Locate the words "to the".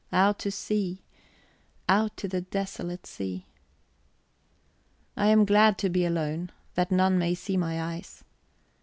2.17-2.41